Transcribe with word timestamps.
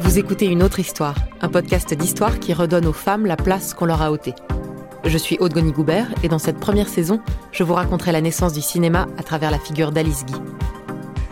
Vous 0.00 0.18
écoutez 0.18 0.44
Une 0.44 0.62
autre 0.62 0.78
histoire, 0.78 1.14
un 1.40 1.48
podcast 1.48 1.94
d'histoire 1.94 2.38
qui 2.40 2.52
redonne 2.52 2.84
aux 2.84 2.92
femmes 2.92 3.24
la 3.24 3.36
place 3.36 3.72
qu'on 3.72 3.86
leur 3.86 4.02
a 4.02 4.12
ôtée. 4.12 4.34
Je 5.04 5.16
suis 5.16 5.38
Aude 5.38 5.54
Goni-Goubert 5.54 6.08
et 6.22 6.28
dans 6.28 6.38
cette 6.38 6.60
première 6.60 6.90
saison, 6.90 7.22
je 7.52 7.62
vous 7.62 7.72
raconterai 7.72 8.12
la 8.12 8.20
naissance 8.20 8.52
du 8.52 8.60
cinéma 8.60 9.06
à 9.16 9.22
travers 9.22 9.50
la 9.50 9.58
figure 9.58 9.92
d'Alice 9.92 10.26
Guy. 10.26 10.34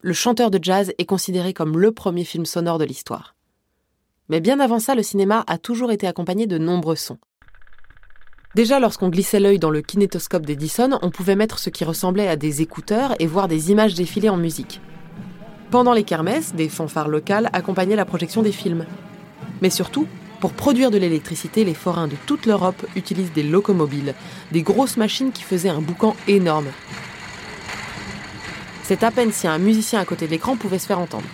Le 0.00 0.12
chanteur 0.12 0.52
de 0.52 0.60
jazz 0.62 0.92
est 0.98 1.06
considéré 1.06 1.52
comme 1.52 1.76
le 1.76 1.90
premier 1.90 2.22
film 2.22 2.46
sonore 2.46 2.78
de 2.78 2.84
l'histoire. 2.84 3.34
Mais 4.28 4.38
bien 4.38 4.60
avant 4.60 4.78
ça, 4.78 4.94
le 4.94 5.02
cinéma 5.02 5.42
a 5.48 5.58
toujours 5.58 5.90
été 5.90 6.06
accompagné 6.06 6.46
de 6.46 6.56
nombreux 6.56 6.94
sons. 6.94 7.18
Déjà, 8.54 8.78
lorsqu'on 8.78 9.08
glissait 9.08 9.40
l'œil 9.40 9.58
dans 9.58 9.70
le 9.70 9.82
kinétoscope 9.82 10.46
d'Edison, 10.46 11.00
on 11.02 11.10
pouvait 11.10 11.34
mettre 11.34 11.58
ce 11.58 11.68
qui 11.68 11.84
ressemblait 11.84 12.28
à 12.28 12.36
des 12.36 12.62
écouteurs 12.62 13.16
et 13.18 13.26
voir 13.26 13.48
des 13.48 13.72
images 13.72 13.94
défiler 13.94 14.28
en 14.28 14.36
musique. 14.36 14.80
Pendant 15.72 15.94
les 15.94 16.04
kermesses, 16.04 16.54
des 16.54 16.68
fanfares 16.68 17.08
locales 17.08 17.50
accompagnaient 17.52 17.96
la 17.96 18.04
projection 18.04 18.42
des 18.42 18.52
films. 18.52 18.86
Mais 19.62 19.70
surtout, 19.70 20.06
pour 20.38 20.52
produire 20.52 20.92
de 20.92 20.98
l'électricité, 20.98 21.64
les 21.64 21.74
forains 21.74 22.06
de 22.06 22.16
toute 22.24 22.46
l'Europe 22.46 22.86
utilisent 22.94 23.32
des 23.32 23.42
locomobiles, 23.42 24.14
des 24.52 24.62
grosses 24.62 24.96
machines 24.96 25.32
qui 25.32 25.42
faisaient 25.42 25.68
un 25.68 25.80
boucan 25.80 26.14
énorme. 26.28 26.68
C'est 28.88 29.02
à 29.02 29.10
peine 29.10 29.32
si 29.32 29.46
un 29.46 29.58
musicien 29.58 30.00
à 30.00 30.06
côté 30.06 30.24
de 30.24 30.30
l'écran 30.30 30.56
pouvait 30.56 30.78
se 30.78 30.86
faire 30.86 30.98
entendre. 30.98 31.28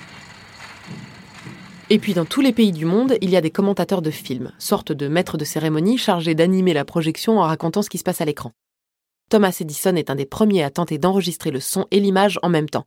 Et 1.88 2.00
puis 2.00 2.12
dans 2.12 2.24
tous 2.24 2.40
les 2.40 2.52
pays 2.52 2.72
du 2.72 2.84
monde, 2.84 3.16
il 3.20 3.30
y 3.30 3.36
a 3.36 3.40
des 3.40 3.52
commentateurs 3.52 4.02
de 4.02 4.10
films, 4.10 4.50
sortes 4.58 4.90
de 4.90 5.06
maîtres 5.06 5.38
de 5.38 5.44
cérémonie 5.44 5.96
chargés 5.96 6.34
d'animer 6.34 6.72
la 6.72 6.84
projection 6.84 7.38
en 7.38 7.42
racontant 7.42 7.82
ce 7.82 7.90
qui 7.90 7.98
se 7.98 8.02
passe 8.02 8.20
à 8.20 8.24
l'écran. 8.24 8.50
Thomas 9.30 9.56
Edison 9.60 9.94
est 9.94 10.10
un 10.10 10.16
des 10.16 10.26
premiers 10.26 10.64
à 10.64 10.70
tenter 10.70 10.98
d'enregistrer 10.98 11.52
le 11.52 11.60
son 11.60 11.86
et 11.92 12.00
l'image 12.00 12.40
en 12.42 12.48
même 12.48 12.68
temps. 12.68 12.86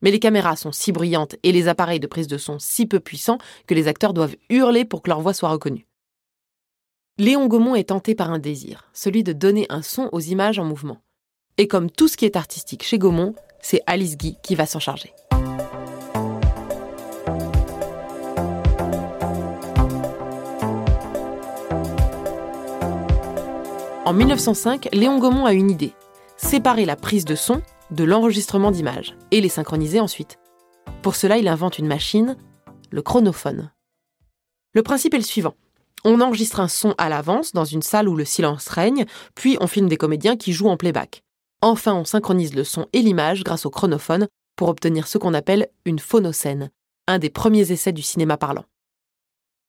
Mais 0.00 0.10
les 0.10 0.18
caméras 0.18 0.56
sont 0.56 0.72
si 0.72 0.90
brillantes 0.90 1.36
et 1.42 1.52
les 1.52 1.68
appareils 1.68 2.00
de 2.00 2.06
prise 2.06 2.28
de 2.28 2.38
son 2.38 2.58
si 2.58 2.86
peu 2.86 3.00
puissants 3.00 3.36
que 3.66 3.74
les 3.74 3.86
acteurs 3.86 4.14
doivent 4.14 4.36
hurler 4.48 4.86
pour 4.86 5.02
que 5.02 5.10
leur 5.10 5.20
voix 5.20 5.34
soit 5.34 5.50
reconnue. 5.50 5.86
Léon 7.18 7.48
Gaumont 7.48 7.74
est 7.74 7.90
tenté 7.90 8.14
par 8.14 8.30
un 8.30 8.38
désir, 8.38 8.88
celui 8.94 9.22
de 9.22 9.34
donner 9.34 9.66
un 9.68 9.82
son 9.82 10.08
aux 10.12 10.20
images 10.20 10.58
en 10.58 10.64
mouvement. 10.64 11.02
Et 11.58 11.68
comme 11.68 11.90
tout 11.90 12.06
ce 12.06 12.18
qui 12.18 12.26
est 12.26 12.36
artistique 12.36 12.82
chez 12.82 12.98
Gaumont, 12.98 13.34
c'est 13.62 13.80
Alice 13.86 14.18
Guy 14.18 14.36
qui 14.42 14.54
va 14.54 14.66
s'en 14.66 14.78
charger. 14.78 15.14
En 24.04 24.12
1905, 24.12 24.90
Léon 24.92 25.18
Gaumont 25.18 25.46
a 25.46 25.54
une 25.54 25.70
idée 25.70 25.92
séparer 26.36 26.84
la 26.84 26.94
prise 26.94 27.24
de 27.24 27.34
son 27.34 27.62
de 27.90 28.04
l'enregistrement 28.04 28.70
d'images 28.70 29.16
et 29.30 29.40
les 29.40 29.48
synchroniser 29.48 29.98
ensuite. 29.98 30.38
Pour 31.00 31.16
cela, 31.16 31.38
il 31.38 31.48
invente 31.48 31.78
une 31.78 31.86
machine, 31.86 32.36
le 32.90 33.00
chronophone. 33.00 33.72
Le 34.74 34.82
principe 34.82 35.14
est 35.14 35.18
le 35.18 35.24
suivant. 35.24 35.54
On 36.04 36.20
enregistre 36.20 36.60
un 36.60 36.68
son 36.68 36.94
à 36.98 37.08
l'avance 37.08 37.52
dans 37.52 37.64
une 37.64 37.82
salle 37.82 38.08
où 38.08 38.14
le 38.14 38.26
silence 38.26 38.68
règne, 38.68 39.06
puis 39.34 39.56
on 39.60 39.66
filme 39.66 39.88
des 39.88 39.96
comédiens 39.96 40.36
qui 40.36 40.52
jouent 40.52 40.68
en 40.68 40.76
playback. 40.76 41.22
Enfin, 41.62 41.94
on 41.94 42.04
synchronise 42.04 42.54
le 42.54 42.64
son 42.64 42.86
et 42.92 43.00
l'image 43.00 43.42
grâce 43.42 43.66
au 43.66 43.70
chronophone 43.70 44.28
pour 44.56 44.68
obtenir 44.68 45.06
ce 45.06 45.18
qu'on 45.18 45.34
appelle 45.34 45.68
une 45.84 45.98
phonocène, 45.98 46.70
un 47.06 47.18
des 47.18 47.30
premiers 47.30 47.72
essais 47.72 47.92
du 47.92 48.02
cinéma 48.02 48.36
parlant. 48.36 48.64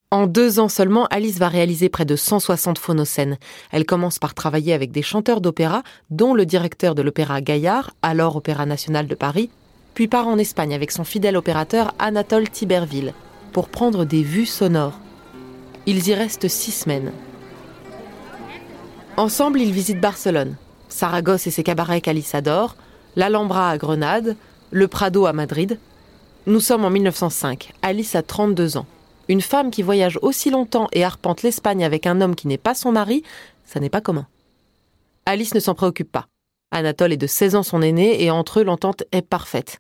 En 0.10 0.26
deux 0.26 0.60
ans 0.60 0.70
seulement, 0.70 1.06
Alice 1.08 1.38
va 1.38 1.50
réaliser 1.50 1.90
près 1.90 2.06
de 2.06 2.16
160 2.16 2.78
phonocènes. 2.78 3.38
Elle 3.72 3.86
commence 3.86 4.20
par 4.20 4.34
travailler 4.34 4.74
avec 4.74 4.92
des 4.92 5.02
chanteurs 5.02 5.42
d'opéra, 5.42 5.84
dont 6.10 6.34
le 6.34 6.46
directeur 6.46 6.96
de 6.96 7.02
l'opéra 7.02 7.42
Gaillard, 7.42 7.92
alors 8.02 8.38
Opéra 8.38 8.66
national 8.66 9.08
de 9.08 9.16
Paris, 9.16 9.50
puis 9.96 10.08
part 10.08 10.28
en 10.30 10.38
Espagne 10.38 10.74
avec 10.74 10.92
son 10.92 11.04
fidèle 11.04 11.36
opérateur 11.36 11.94
Anatole 12.00 12.50
Tiberville, 12.50 13.14
pour 13.52 13.68
prendre 13.68 14.06
des 14.06 14.24
vues 14.24 14.46
sonores. 14.46 14.98
Ils 15.86 16.08
y 16.08 16.14
restent 16.14 16.48
six 16.48 16.72
semaines. 16.72 17.12
Ensemble, 19.18 19.60
ils 19.60 19.74
visitent 19.74 20.00
Barcelone, 20.00 20.56
Saragosse 20.98 21.46
et 21.46 21.52
ses 21.52 21.64
cabarets 21.64 22.02
qu'Alice 22.02 22.34
adore, 22.34 22.76
l'Alhambra 23.16 23.70
à 23.70 23.78
Grenade, 23.78 24.36
le 24.72 24.88
Prado 24.88 25.28
à 25.28 25.34
Madrid. 25.34 25.80
Nous 26.48 26.60
sommes 26.60 26.86
en 26.86 26.90
1905. 26.90 27.72
Alice 27.84 28.16
a 28.16 28.24
32 28.24 28.78
ans. 28.78 28.88
Une 29.28 29.42
femme 29.42 29.70
qui 29.70 29.84
voyage 29.84 30.18
aussi 30.24 30.50
longtemps 30.50 30.88
et 30.94 31.04
arpente 31.04 31.44
l'Espagne 31.44 31.86
avec 31.86 32.08
un 32.08 32.20
homme 32.20 32.36
qui 32.36 32.48
n'est 32.48 32.58
pas 32.58 32.74
son 32.74 32.92
mari, 32.92 33.22
ça 33.64 33.80
n'est 33.80 33.92
pas 33.92 34.02
commun. 34.02 34.26
Alice 35.28 35.54
ne 35.54 35.60
s'en 35.60 35.76
préoccupe 35.76 36.12
pas. 36.12 36.28
Anatole 36.72 37.14
est 37.14 37.18
de 37.18 37.28
16 37.28 37.56
ans 37.56 37.64
son 37.64 37.82
aîné 37.84 38.24
et 38.24 38.32
entre 38.32 38.62
eux 38.62 38.64
l'entente 38.64 39.04
est 39.12 39.22
parfaite. 39.22 39.78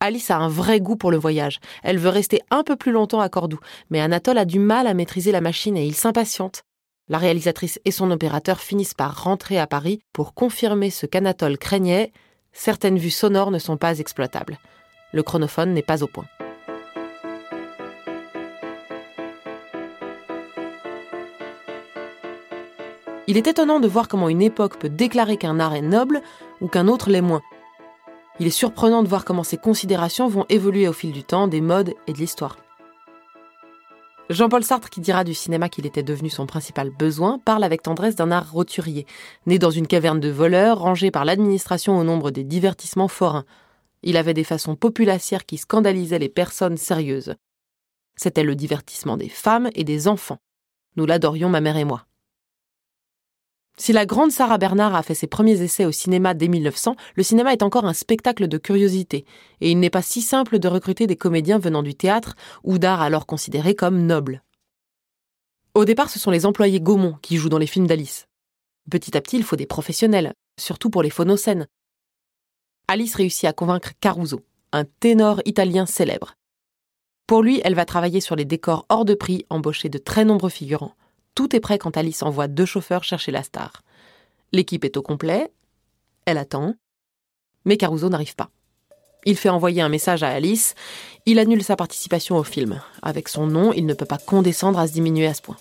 Alice 0.00 0.30
a 0.30 0.36
un 0.36 0.48
vrai 0.48 0.78
goût 0.80 0.96
pour 0.96 1.10
le 1.10 1.16
voyage. 1.16 1.58
Elle 1.82 1.98
veut 1.98 2.10
rester 2.10 2.42
un 2.50 2.64
peu 2.64 2.76
plus 2.76 2.92
longtemps 2.92 3.20
à 3.20 3.30
Cordoue, 3.30 3.60
mais 3.88 4.00
Anatole 4.00 4.38
a 4.38 4.44
du 4.44 4.58
mal 4.58 4.86
à 4.86 4.94
maîtriser 4.94 5.32
la 5.32 5.40
machine 5.40 5.78
et 5.78 5.86
il 5.86 5.94
s'impatiente. 5.94 6.64
La 7.10 7.18
réalisatrice 7.18 7.78
et 7.84 7.90
son 7.90 8.10
opérateur 8.10 8.60
finissent 8.60 8.94
par 8.94 9.24
rentrer 9.24 9.58
à 9.58 9.66
Paris 9.66 10.00
pour 10.14 10.32
confirmer 10.32 10.88
ce 10.88 11.04
qu'Anatole 11.04 11.58
craignait, 11.58 12.12
certaines 12.52 12.96
vues 12.96 13.10
sonores 13.10 13.50
ne 13.50 13.58
sont 13.58 13.76
pas 13.76 13.98
exploitables. 13.98 14.58
Le 15.12 15.22
chronophone 15.22 15.74
n'est 15.74 15.82
pas 15.82 16.02
au 16.02 16.06
point. 16.06 16.24
Il 23.26 23.36
est 23.36 23.46
étonnant 23.46 23.80
de 23.80 23.88
voir 23.88 24.08
comment 24.08 24.30
une 24.30 24.42
époque 24.42 24.78
peut 24.78 24.88
déclarer 24.88 25.36
qu'un 25.36 25.60
art 25.60 25.74
est 25.74 25.82
noble 25.82 26.22
ou 26.62 26.68
qu'un 26.68 26.88
autre 26.88 27.10
l'est 27.10 27.20
moins. 27.20 27.42
Il 28.40 28.46
est 28.46 28.50
surprenant 28.50 29.02
de 29.02 29.08
voir 29.08 29.26
comment 29.26 29.44
ces 29.44 29.58
considérations 29.58 30.28
vont 30.28 30.46
évoluer 30.48 30.88
au 30.88 30.92
fil 30.94 31.12
du 31.12 31.22
temps, 31.22 31.48
des 31.48 31.60
modes 31.60 31.94
et 32.06 32.14
de 32.14 32.18
l'histoire. 32.18 32.56
Jean-Paul 34.30 34.64
Sartre, 34.64 34.88
qui 34.88 35.02
dira 35.02 35.22
du 35.22 35.34
cinéma 35.34 35.68
qu'il 35.68 35.84
était 35.84 36.02
devenu 36.02 36.30
son 36.30 36.46
principal 36.46 36.88
besoin, 36.88 37.38
parle 37.38 37.62
avec 37.62 37.82
tendresse 37.82 38.16
d'un 38.16 38.30
art 38.30 38.50
roturier, 38.50 39.06
né 39.44 39.58
dans 39.58 39.70
une 39.70 39.86
caverne 39.86 40.18
de 40.18 40.30
voleurs, 40.30 40.78
rangé 40.78 41.10
par 41.10 41.26
l'administration 41.26 41.98
au 41.98 42.04
nombre 42.04 42.30
des 42.30 42.42
divertissements 42.42 43.08
forains. 43.08 43.44
Il 44.02 44.16
avait 44.16 44.32
des 44.32 44.44
façons 44.44 44.76
populacières 44.76 45.44
qui 45.44 45.58
scandalisaient 45.58 46.18
les 46.18 46.30
personnes 46.30 46.78
sérieuses. 46.78 47.34
C'était 48.16 48.44
le 48.44 48.54
divertissement 48.54 49.18
des 49.18 49.28
femmes 49.28 49.68
et 49.74 49.84
des 49.84 50.08
enfants. 50.08 50.38
Nous 50.96 51.04
l'adorions, 51.04 51.50
ma 51.50 51.60
mère 51.60 51.76
et 51.76 51.84
moi. 51.84 52.06
Si 53.76 53.92
la 53.92 54.06
grande 54.06 54.30
Sarah 54.30 54.58
Bernard 54.58 54.94
a 54.94 55.02
fait 55.02 55.14
ses 55.14 55.26
premiers 55.26 55.60
essais 55.60 55.84
au 55.84 55.90
cinéma 55.90 56.34
dès 56.34 56.46
1900, 56.46 56.94
le 57.16 57.22
cinéma 57.24 57.52
est 57.52 57.62
encore 57.62 57.84
un 57.84 57.92
spectacle 57.92 58.46
de 58.46 58.56
curiosité, 58.56 59.24
et 59.60 59.70
il 59.70 59.80
n'est 59.80 59.90
pas 59.90 60.02
si 60.02 60.22
simple 60.22 60.60
de 60.60 60.68
recruter 60.68 61.08
des 61.08 61.16
comédiens 61.16 61.58
venant 61.58 61.82
du 61.82 61.94
théâtre 61.94 62.36
ou 62.62 62.78
d'art 62.78 63.02
alors 63.02 63.26
considérés 63.26 63.74
comme 63.74 64.06
nobles. 64.06 64.42
Au 65.74 65.84
départ, 65.84 66.08
ce 66.08 66.20
sont 66.20 66.30
les 66.30 66.46
employés 66.46 66.80
Gaumont 66.80 67.18
qui 67.20 67.36
jouent 67.36 67.48
dans 67.48 67.58
les 67.58 67.66
films 67.66 67.88
d'Alice. 67.88 68.28
Petit 68.88 69.16
à 69.16 69.20
petit, 69.20 69.36
il 69.36 69.42
faut 69.42 69.56
des 69.56 69.66
professionnels, 69.66 70.34
surtout 70.56 70.88
pour 70.88 71.02
les 71.02 71.10
phonocènes. 71.10 71.66
Alice 72.86 73.16
réussit 73.16 73.46
à 73.46 73.52
convaincre 73.52 73.90
Caruso, 74.00 74.42
un 74.72 74.84
ténor 74.84 75.40
italien 75.46 75.84
célèbre. 75.84 76.34
Pour 77.26 77.42
lui, 77.42 77.60
elle 77.64 77.74
va 77.74 77.86
travailler 77.86 78.20
sur 78.20 78.36
les 78.36 78.44
décors 78.44 78.86
hors 78.88 79.04
de 79.04 79.14
prix, 79.14 79.46
embaucher 79.50 79.88
de 79.88 79.98
très 79.98 80.24
nombreux 80.24 80.50
figurants. 80.50 80.94
Tout 81.34 81.56
est 81.56 81.60
prêt 81.60 81.78
quand 81.78 81.96
Alice 81.96 82.22
envoie 82.22 82.46
deux 82.46 82.64
chauffeurs 82.64 83.02
chercher 83.02 83.32
la 83.32 83.42
star. 83.42 83.82
L'équipe 84.52 84.84
est 84.84 84.96
au 84.96 85.02
complet, 85.02 85.50
elle 86.26 86.38
attend, 86.38 86.74
mais 87.64 87.76
Caruso 87.76 88.08
n'arrive 88.08 88.36
pas. 88.36 88.50
Il 89.26 89.36
fait 89.36 89.48
envoyer 89.48 89.82
un 89.82 89.88
message 89.88 90.22
à 90.22 90.28
Alice, 90.28 90.74
il 91.26 91.40
annule 91.40 91.64
sa 91.64 91.74
participation 91.74 92.36
au 92.36 92.44
film. 92.44 92.80
Avec 93.02 93.28
son 93.28 93.48
nom, 93.48 93.72
il 93.72 93.84
ne 93.86 93.94
peut 93.94 94.04
pas 94.04 94.18
condescendre 94.18 94.78
à 94.78 94.86
se 94.86 94.92
diminuer 94.92 95.26
à 95.26 95.34
ce 95.34 95.42
point. 95.42 95.56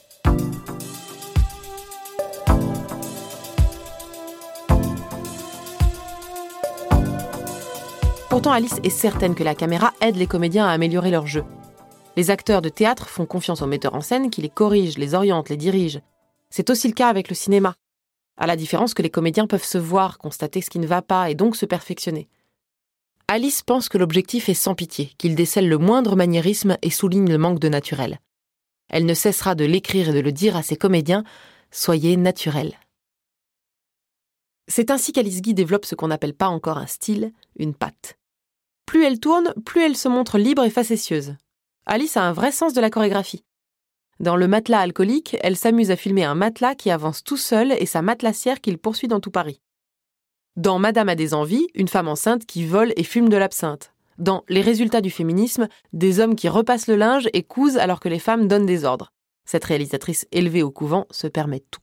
Pourtant, 8.30 8.52
Alice 8.52 8.80
est 8.84 8.90
certaine 8.90 9.34
que 9.34 9.44
la 9.44 9.56
caméra 9.56 9.94
aide 10.02 10.18
les 10.18 10.28
comédiens 10.28 10.66
à 10.66 10.72
améliorer 10.72 11.10
leur 11.10 11.26
jeu. 11.26 11.44
Les 12.16 12.30
acteurs 12.30 12.62
de 12.62 12.70
théâtre 12.70 13.10
font 13.10 13.26
confiance 13.26 13.62
au 13.62 13.68
metteur 13.68 13.96
en 13.96 14.02
scène 14.02 14.30
qui 14.30 14.42
les 14.42 14.50
corrige, 14.50 14.98
les 14.98 15.16
oriente, 15.16 15.50
les 15.50 15.58
dirige. 15.58 16.02
C'est 16.50 16.70
aussi 16.70 16.88
le 16.88 16.94
cas 16.94 17.08
avec 17.08 17.30
le 17.30 17.36
cinéma. 17.36 17.76
À 18.38 18.46
la 18.46 18.56
différence 18.56 18.94
que 18.94 19.02
les 19.02 19.10
comédiens 19.10 19.48
peuvent 19.48 19.64
se 19.64 19.80
voir, 19.80 20.20
constater 20.20 20.62
ce 20.62 20.70
qui 20.70 20.80
ne 20.80 20.88
va 20.88 21.02
pas 21.02 21.32
et 21.32 21.36
donc 21.36 21.56
se 21.56 21.66
perfectionner. 21.66 22.28
Alice 23.28 23.64
pense 23.64 23.90
que 23.90 23.98
l'objectif 23.98 24.50
est 24.50 24.54
sans 24.54 24.76
pitié, 24.76 25.12
qu'il 25.18 25.34
décèle 25.34 25.68
le 25.68 25.80
moindre 25.80 26.16
maniérisme 26.16 26.78
et 26.84 26.92
souligne 26.92 27.30
le 27.30 27.38
manque 27.40 27.60
de 27.60 27.70
naturel. 27.70 28.20
Elle 28.90 29.06
ne 29.06 29.14
cessera 29.16 29.56
de 29.56 29.66
l'écrire 29.66 30.10
et 30.10 30.14
de 30.14 30.20
le 30.20 30.32
dire 30.32 30.56
à 30.56 30.62
ses 30.62 30.76
comédiens 30.76 31.24
Soyez 31.72 32.18
naturels. 32.18 32.78
C'est 34.68 34.92
ainsi 34.92 35.14
qu'Alice 35.14 35.42
Guy 35.42 35.56
développe 35.56 35.86
ce 35.86 35.96
qu'on 35.96 36.10
n'appelle 36.10 36.36
pas 36.36 36.48
encore 36.48 36.78
un 36.78 36.86
style, 36.86 37.34
une 37.58 37.74
patte. 37.74 38.20
Plus 38.86 39.04
elle 39.04 39.20
tourne, 39.20 39.54
plus 39.66 39.82
elle 39.82 39.98
se 39.98 40.08
montre 40.08 40.38
libre 40.38 40.64
et 40.64 40.70
facétieuse. 40.70 41.36
Alice 41.86 42.16
a 42.16 42.24
un 42.24 42.32
vrai 42.32 42.54
sens 42.54 42.74
de 42.74 42.80
la 42.80 42.90
chorégraphie. 42.90 43.44
Dans 44.22 44.38
le 44.38 44.48
matelas 44.48 44.80
alcoolique, 44.80 45.36
elle 45.42 45.58
s'amuse 45.58 45.92
à 45.92 45.98
filmer 45.98 46.24
un 46.24 46.36
matelas 46.36 46.76
qui 46.76 46.90
avance 46.90 47.24
tout 47.24 47.36
seul 47.36 47.74
et 47.74 47.86
sa 47.86 48.02
matelassière 48.02 48.62
qu'il 48.62 48.78
poursuit 48.78 49.10
dans 49.10 49.20
tout 49.20 49.32
Paris. 49.32 49.60
Dans 50.56 50.80
Madame 50.80 51.10
a 51.10 51.16
des 51.16 51.34
envies, 51.34 51.68
une 51.74 51.90
femme 51.90 52.08
enceinte 52.08 52.46
qui 52.46 52.66
vole 52.66 52.94
et 52.96 53.04
fume 53.04 53.28
de 53.28 53.36
l'absinthe. 53.36 53.92
Dans 54.18 54.46
Les 54.48 54.62
résultats 54.62 55.02
du 55.02 55.10
féminisme, 55.10 55.68
des 55.92 56.22
hommes 56.22 56.36
qui 56.36 56.48
repassent 56.48 56.88
le 56.88 56.96
linge 56.96 57.28
et 57.34 57.44
cousent 57.44 57.78
alors 57.78 58.00
que 58.00 58.10
les 58.10 58.20
femmes 58.20 58.48
donnent 58.48 58.66
des 58.66 58.86
ordres. 58.86 59.12
Cette 59.46 59.66
réalisatrice 59.66 60.26
élevée 60.32 60.64
au 60.64 60.72
couvent 60.72 61.06
se 61.12 61.28
permet 61.28 61.60
tout. 61.60 61.82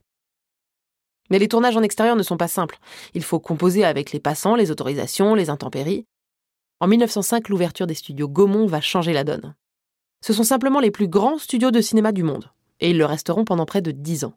Mais 1.29 1.39
les 1.39 1.49
tournages 1.49 1.77
en 1.77 1.83
extérieur 1.83 2.17
ne 2.17 2.23
sont 2.23 2.39
pas 2.39 2.49
simples. 2.49 2.79
Il 3.13 3.23
faut 3.23 3.41
composer 3.41 3.85
avec 3.85 4.13
les 4.13 4.21
passants, 4.21 4.55
les 4.55 4.71
autorisations, 4.71 5.35
les 5.35 5.51
intempéries. 5.51 6.07
En 6.79 6.87
1905, 6.87 7.51
l'ouverture 7.51 7.87
des 7.87 7.95
studios 7.95 8.29
Gaumont 8.29 8.67
va 8.67 8.81
changer 8.81 9.13
la 9.13 9.25
donne. 9.25 9.55
Ce 10.23 10.33
sont 10.33 10.45
simplement 10.45 10.81
les 10.81 10.91
plus 10.91 11.09
grands 11.09 11.39
studios 11.39 11.71
de 11.71 11.81
cinéma 11.81 12.13
du 12.13 12.23
monde, 12.23 12.51
et 12.81 12.91
ils 12.91 12.99
le 12.99 13.07
resteront 13.07 13.45
pendant 13.45 13.67
près 13.67 13.83
de 13.83 13.91
dix 13.91 14.25
ans. 14.25 14.35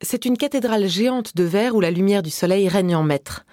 C'est 0.00 0.24
une 0.24 0.36
cathédrale 0.36 0.86
géante 0.86 1.36
de 1.36 1.44
verre 1.44 1.74
où 1.74 1.80
la 1.80 1.90
lumière 1.90 2.22
du 2.22 2.30
soleil 2.30 2.68
règne 2.68 2.94
en 2.94 3.02
maître. 3.02 3.44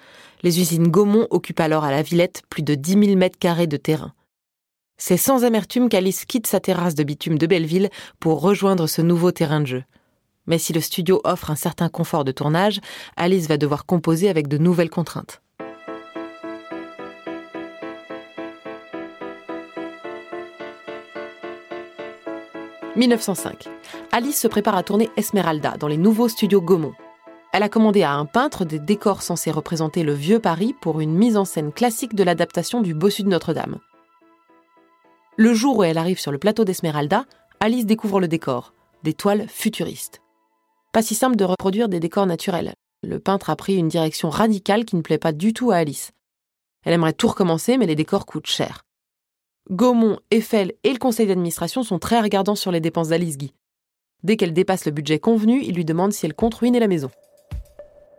Les 0.42 0.60
usines 0.60 0.88
Gaumont 0.88 1.26
occupent 1.30 1.60
alors 1.60 1.84
à 1.84 1.90
la 1.90 2.02
Villette 2.02 2.42
plus 2.48 2.62
de 2.62 2.74
10 2.74 3.04
000 3.04 3.16
mètres 3.16 3.38
carrés 3.38 3.66
de 3.66 3.76
terrain. 3.76 4.12
C'est 4.98 5.16
sans 5.16 5.44
amertume 5.44 5.88
qu'Alice 5.88 6.24
quitte 6.24 6.46
sa 6.46 6.60
terrasse 6.60 6.94
de 6.94 7.04
bitume 7.04 7.38
de 7.38 7.46
Belleville 7.46 7.90
pour 8.20 8.40
rejoindre 8.40 8.86
ce 8.86 9.02
nouveau 9.02 9.32
terrain 9.32 9.60
de 9.60 9.66
jeu. 9.66 9.84
Mais 10.46 10.58
si 10.58 10.72
le 10.72 10.80
studio 10.80 11.20
offre 11.24 11.50
un 11.50 11.56
certain 11.56 11.88
confort 11.88 12.24
de 12.24 12.32
tournage, 12.32 12.80
Alice 13.16 13.46
va 13.46 13.56
devoir 13.56 13.86
composer 13.86 14.28
avec 14.28 14.48
de 14.48 14.58
nouvelles 14.58 14.90
contraintes. 14.90 15.40
1905. 22.96 23.68
Alice 24.12 24.38
se 24.38 24.48
prépare 24.48 24.76
à 24.76 24.82
tourner 24.82 25.10
Esmeralda 25.16 25.76
dans 25.78 25.88
les 25.88 25.96
nouveaux 25.96 26.28
studios 26.28 26.60
Gaumont. 26.60 26.92
Elle 27.52 27.62
a 27.62 27.68
commandé 27.68 28.02
à 28.02 28.12
un 28.12 28.26
peintre 28.26 28.64
des 28.64 28.78
décors 28.78 29.22
censés 29.22 29.50
représenter 29.50 30.02
le 30.02 30.12
vieux 30.12 30.38
Paris 30.38 30.74
pour 30.80 31.00
une 31.00 31.14
mise 31.14 31.36
en 31.36 31.44
scène 31.44 31.72
classique 31.72 32.14
de 32.14 32.22
l'adaptation 32.22 32.80
du 32.82 32.94
Bossu 32.94 33.22
de 33.22 33.28
Notre-Dame. 33.28 33.78
Le 35.36 35.54
jour 35.54 35.78
où 35.78 35.84
elle 35.84 35.98
arrive 35.98 36.20
sur 36.20 36.32
le 36.32 36.38
plateau 36.38 36.64
d'Esmeralda, 36.64 37.24
Alice 37.60 37.86
découvre 37.86 38.20
le 38.20 38.28
décor, 38.28 38.74
des 39.02 39.14
toiles 39.14 39.46
futuristes. 39.48 40.20
Pas 40.92 41.02
si 41.02 41.14
simple 41.14 41.36
de 41.36 41.44
reproduire 41.44 41.88
des 41.88 42.00
décors 42.00 42.26
naturels. 42.26 42.74
Le 43.02 43.18
peintre 43.18 43.48
a 43.48 43.56
pris 43.56 43.76
une 43.76 43.88
direction 43.88 44.28
radicale 44.28 44.84
qui 44.84 44.96
ne 44.96 45.02
plaît 45.02 45.18
pas 45.18 45.32
du 45.32 45.54
tout 45.54 45.70
à 45.70 45.76
Alice. 45.76 46.12
Elle 46.84 46.92
aimerait 46.92 47.14
tout 47.14 47.28
recommencer, 47.28 47.78
mais 47.78 47.86
les 47.86 47.96
décors 47.96 48.26
coûtent 48.26 48.46
cher. 48.46 48.82
Gaumont, 49.70 50.18
Eiffel 50.30 50.72
et 50.82 50.92
le 50.92 50.98
conseil 50.98 51.26
d'administration 51.26 51.82
sont 51.82 51.98
très 51.98 52.20
regardants 52.20 52.56
sur 52.56 52.72
les 52.72 52.80
dépenses 52.80 53.08
d'Alice 53.08 53.38
Guy. 53.38 53.54
Dès 54.24 54.36
qu'elle 54.36 54.52
dépasse 54.52 54.84
le 54.86 54.92
budget 54.92 55.18
convenu, 55.18 55.62
ils 55.62 55.74
lui 55.74 55.84
demandent 55.84 56.12
si 56.12 56.26
elle 56.26 56.34
compte 56.34 56.54
ruiner 56.54 56.80
la 56.80 56.88
maison. 56.88 57.10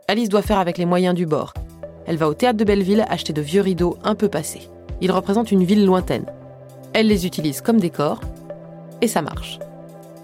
Alice 0.08 0.28
doit 0.28 0.42
faire 0.42 0.58
avec 0.58 0.78
les 0.78 0.86
moyens 0.86 1.14
du 1.14 1.26
bord. 1.26 1.52
Elle 2.06 2.16
va 2.16 2.28
au 2.28 2.34
théâtre 2.34 2.58
de 2.58 2.64
Belleville 2.64 3.04
acheter 3.08 3.32
de 3.32 3.42
vieux 3.42 3.60
rideaux 3.60 3.96
un 4.04 4.14
peu 4.14 4.28
passés. 4.28 4.68
Ils 5.00 5.12
représentent 5.12 5.52
une 5.52 5.64
ville 5.64 5.84
lointaine. 5.84 6.26
Elle 6.92 7.08
les 7.08 7.26
utilise 7.26 7.60
comme 7.60 7.80
décor, 7.80 8.20
et 9.00 9.08
ça 9.08 9.22
marche. 9.22 9.58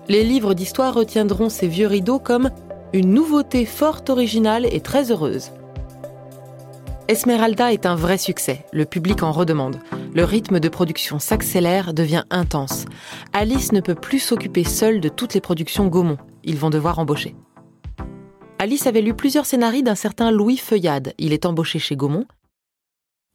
Les 0.09 0.25
livres 0.25 0.55
d'histoire 0.55 0.95
retiendront 0.95 1.49
ces 1.49 1.69
vieux 1.69 1.87
rideaux 1.87 2.19
comme 2.19 2.51
une 2.93 3.13
nouveauté 3.13 3.67
forte, 3.67 4.11
originale 4.11 4.67
et 4.67 4.81
très 4.81 5.11
heureuse. 5.11 5.53
Esmeralda 7.09 7.73
est 7.73 7.87
un 7.87 7.95
vrai 7.95 8.19
succès, 8.19 8.65
le 8.73 8.85
public 8.85 9.23
en 9.23 9.33
redemande. 9.33 9.79
Le 10.13 10.25
rythme 10.25 10.59
de 10.59 10.69
production 10.69 11.21
s'accélère, 11.21 11.95
devient 11.95 12.25
intense. 12.31 12.85
Alice 13.33 13.71
ne 13.71 13.81
peut 13.81 13.95
plus 13.95 14.19
s'occuper 14.19 14.65
seule 14.65 15.01
de 15.01 15.09
toutes 15.09 15.35
les 15.35 15.41
productions 15.41 15.87
Gaumont. 15.87 16.19
Ils 16.43 16.59
vont 16.59 16.71
devoir 16.71 16.99
embaucher. 16.99 17.37
Alice 18.59 18.89
avait 18.89 19.03
lu 19.03 19.15
plusieurs 19.15 19.47
scénarios 19.47 19.83
d'un 19.83 19.95
certain 19.95 20.33
Louis 20.33 20.57
Feuillade. 20.57 21.15
Il 21.19 21.33
est 21.33 21.47
embauché 21.47 21.79
chez 21.79 21.95
Gaumont. 21.95 22.27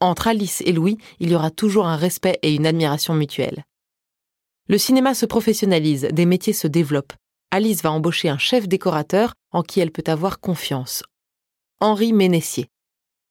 Entre 0.01 0.27
Alice 0.27 0.61
et 0.65 0.73
Louis, 0.73 0.97
il 1.21 1.31
y 1.31 1.35
aura 1.35 1.49
toujours 1.49 1.87
un 1.87 1.95
respect 1.95 2.39
et 2.41 2.53
une 2.53 2.67
admiration 2.67 3.13
mutuelle. 3.13 3.63
Le 4.67 4.77
cinéma 4.77 5.13
se 5.13 5.25
professionnalise, 5.25 6.09
des 6.11 6.25
métiers 6.25 6.51
se 6.51 6.67
développent. 6.67 7.13
Alice 7.51 7.83
va 7.83 7.91
embaucher 7.93 8.27
un 8.27 8.37
chef 8.37 8.67
décorateur 8.67 9.33
en 9.51 9.63
qui 9.63 9.79
elle 9.79 9.91
peut 9.91 10.03
avoir 10.07 10.41
confiance. 10.41 11.03
Henri 11.79 12.11
Ménessier. 12.11 12.67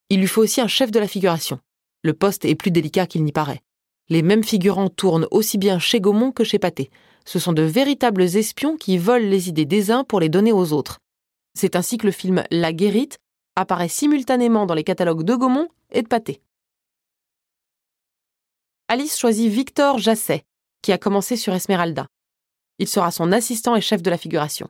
Il 0.08 0.20
lui 0.20 0.28
faut 0.28 0.42
aussi 0.42 0.62
un 0.62 0.68
chef 0.68 0.90
de 0.90 0.98
la 0.98 1.08
figuration. 1.08 1.60
Le 2.04 2.12
poste 2.12 2.44
est 2.44 2.54
plus 2.54 2.70
délicat 2.70 3.06
qu'il 3.06 3.24
n'y 3.24 3.32
paraît. 3.32 3.62
Les 4.10 4.22
mêmes 4.22 4.44
figurants 4.44 4.90
tournent 4.90 5.26
aussi 5.30 5.56
bien 5.56 5.78
chez 5.78 6.00
Gaumont 6.00 6.32
que 6.32 6.44
chez 6.44 6.58
Pathé. 6.58 6.90
Ce 7.24 7.38
sont 7.38 7.54
de 7.54 7.62
véritables 7.62 8.22
espions 8.22 8.76
qui 8.76 8.98
volent 8.98 9.26
les 9.26 9.48
idées 9.48 9.64
des 9.64 9.90
uns 9.90 10.04
pour 10.04 10.20
les 10.20 10.28
donner 10.28 10.52
aux 10.52 10.74
autres. 10.74 10.98
C'est 11.54 11.76
ainsi 11.76 11.96
que 11.96 12.04
le 12.04 12.12
film 12.12 12.44
La 12.50 12.74
Guérite 12.74 13.16
apparaît 13.56 13.88
simultanément 13.88 14.66
dans 14.66 14.74
les 14.74 14.84
catalogues 14.84 15.22
de 15.22 15.34
Gaumont 15.34 15.68
et 15.90 16.02
de 16.02 16.08
Pathé. 16.08 16.42
Alice 18.88 19.18
choisit 19.18 19.50
Victor 19.50 19.98
Jasset, 19.98 20.44
qui 20.82 20.92
a 20.92 20.98
commencé 20.98 21.36
sur 21.36 21.54
Esmeralda. 21.54 22.06
Il 22.78 22.88
sera 22.88 23.12
son 23.12 23.32
assistant 23.32 23.76
et 23.76 23.80
chef 23.80 24.02
de 24.02 24.10
la 24.10 24.18
figuration. 24.18 24.68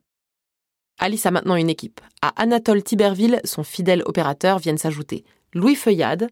Alice 0.98 1.26
a 1.26 1.32
maintenant 1.32 1.56
une 1.56 1.70
équipe. 1.70 2.00
À 2.22 2.28
Anatole 2.40 2.84
Tiberville, 2.84 3.40
son 3.42 3.64
fidèle 3.64 4.04
opérateur, 4.06 4.60
viennent 4.60 4.78
s'ajouter 4.78 5.24
Louis 5.52 5.74
Feuillade, 5.74 6.28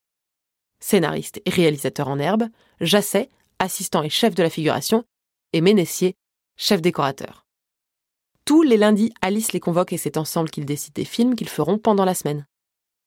scénariste 0.82 1.40
et 1.46 1.50
réalisateur 1.50 2.08
en 2.08 2.18
herbe, 2.18 2.44
Jasset, 2.80 3.30
assistant 3.58 4.02
et 4.02 4.10
chef 4.10 4.34
de 4.34 4.42
la 4.42 4.50
figuration, 4.50 5.04
et 5.52 5.60
Ménessier, 5.60 6.14
chef 6.56 6.82
décorateur. 6.82 7.46
Tous 8.44 8.62
les 8.62 8.76
lundis, 8.76 9.12
Alice 9.20 9.52
les 9.52 9.60
convoque 9.60 9.92
et 9.92 9.98
c'est 9.98 10.16
ensemble 10.16 10.50
qu'ils 10.50 10.66
décident 10.66 10.94
des 10.94 11.04
films 11.04 11.36
qu'ils 11.36 11.48
feront 11.48 11.78
pendant 11.78 12.04
la 12.04 12.14
semaine. 12.14 12.46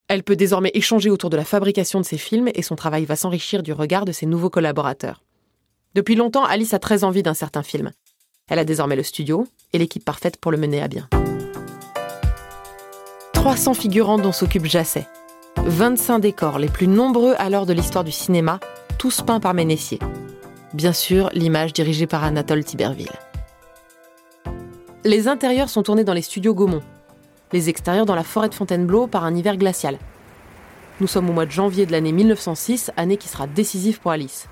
Elle 0.07 0.23
peut 0.23 0.35
désormais 0.35 0.71
échanger 0.73 1.09
autour 1.09 1.29
de 1.29 1.37
la 1.37 1.43
fabrication 1.43 1.99
de 1.99 2.05
ces 2.05 2.17
films 2.17 2.49
et 2.53 2.61
son 2.61 2.75
travail 2.75 3.05
va 3.05 3.15
s'enrichir 3.15 3.63
du 3.63 3.73
regard 3.73 4.05
de 4.05 4.11
ses 4.11 4.25
nouveaux 4.25 4.49
collaborateurs. 4.49 5.23
Depuis 5.93 6.15
longtemps, 6.15 6.45
Alice 6.45 6.73
a 6.73 6.79
très 6.79 7.03
envie 7.03 7.23
d'un 7.23 7.33
certain 7.33 7.63
film. 7.63 7.91
Elle 8.47 8.59
a 8.59 8.65
désormais 8.65 8.95
le 8.95 9.03
studio 9.03 9.47
et 9.73 9.79
l'équipe 9.79 10.05
parfaite 10.05 10.37
pour 10.37 10.51
le 10.51 10.57
mener 10.57 10.81
à 10.81 10.87
bien. 10.87 11.09
300 13.33 13.73
figurants 13.73 14.17
dont 14.17 14.31
s'occupe 14.31 14.65
Jasset, 14.65 15.07
25 15.63 16.19
décors, 16.19 16.59
les 16.59 16.67
plus 16.67 16.87
nombreux 16.87 17.33
alors 17.37 17.65
de 17.65 17.73
l'histoire 17.73 18.03
du 18.03 18.11
cinéma, 18.11 18.59
tous 18.97 19.21
peints 19.21 19.39
par 19.39 19.53
Ménessier. 19.53 19.99
Bien 20.73 20.93
sûr, 20.93 21.29
l'image 21.33 21.73
dirigée 21.73 22.07
par 22.07 22.23
Anatole 22.23 22.63
Tiberville. 22.63 23.11
Les 25.03 25.27
intérieurs 25.27 25.69
sont 25.69 25.83
tournés 25.83 26.03
dans 26.03 26.13
les 26.13 26.21
studios 26.21 26.53
Gaumont, 26.53 26.83
les 27.51 27.69
extérieurs 27.69 28.05
dans 28.05 28.15
la 28.15 28.23
forêt 28.23 28.49
de 28.49 28.53
Fontainebleau 28.53 29.07
par 29.07 29.23
un 29.23 29.35
hiver 29.35 29.57
glacial. 29.57 29.97
Nous 30.99 31.07
sommes 31.07 31.29
au 31.29 31.33
mois 31.33 31.45
de 31.45 31.51
janvier 31.51 31.85
de 31.85 31.91
l'année 31.91 32.11
1906, 32.11 32.91
année 32.95 33.17
qui 33.17 33.27
sera 33.27 33.47
décisive 33.47 33.99
pour 33.99 34.11
Alice. 34.11 34.47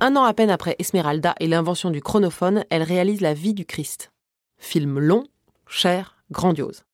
Un 0.00 0.16
an 0.16 0.24
à 0.24 0.34
peine 0.34 0.50
après 0.50 0.76
Esmeralda 0.78 1.34
et 1.40 1.46
l'invention 1.46 1.90
du 1.90 2.00
chronophone, 2.00 2.64
elle 2.70 2.82
réalise 2.82 3.20
La 3.20 3.34
vie 3.34 3.54
du 3.54 3.64
Christ. 3.64 4.12
Film 4.58 4.98
long, 4.98 5.24
cher, 5.66 6.16
grandiose. 6.30 6.85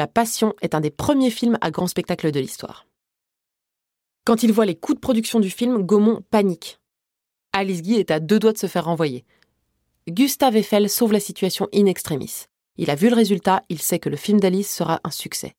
La 0.00 0.06
Passion 0.06 0.54
est 0.62 0.74
un 0.74 0.80
des 0.80 0.90
premiers 0.90 1.28
films 1.28 1.58
à 1.60 1.70
grand 1.70 1.86
spectacle 1.86 2.32
de 2.32 2.40
l'histoire. 2.40 2.86
Quand 4.24 4.42
il 4.42 4.50
voit 4.50 4.64
les 4.64 4.74
coûts 4.74 4.94
de 4.94 4.98
production 4.98 5.40
du 5.40 5.50
film, 5.50 5.82
Gaumont 5.82 6.22
panique. 6.30 6.80
Alice 7.52 7.82
Guy 7.82 7.96
est 7.96 8.10
à 8.10 8.18
deux 8.18 8.38
doigts 8.38 8.54
de 8.54 8.56
se 8.56 8.66
faire 8.66 8.86
renvoyer. 8.86 9.26
Gustave 10.08 10.56
Eiffel 10.56 10.88
sauve 10.88 11.12
la 11.12 11.20
situation 11.20 11.68
in 11.74 11.84
extremis. 11.84 12.46
Il 12.78 12.88
a 12.90 12.94
vu 12.94 13.10
le 13.10 13.14
résultat, 13.14 13.62
il 13.68 13.78
sait 13.78 13.98
que 13.98 14.08
le 14.08 14.16
film 14.16 14.40
d'Alice 14.40 14.74
sera 14.74 15.00
un 15.04 15.10
succès. 15.10 15.52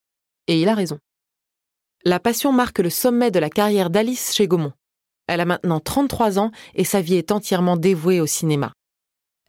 Et 0.47 0.59
il 0.59 0.69
a 0.69 0.73
raison. 0.73 0.97
La 2.03 2.19
passion 2.19 2.51
marque 2.51 2.79
le 2.79 2.89
sommet 2.89 3.29
de 3.29 3.37
la 3.37 3.51
carrière 3.51 3.91
d'Alice 3.91 4.33
chez 4.33 4.47
Gaumont. 4.47 4.73
Elle 5.27 5.41
a 5.41 5.45
maintenant 5.45 5.79
33 5.79 6.39
ans 6.39 6.49
et 6.73 6.83
sa 6.83 6.99
vie 6.99 7.13
est 7.13 7.31
entièrement 7.31 7.77
dévouée 7.77 8.19
au 8.19 8.25
cinéma. 8.25 8.73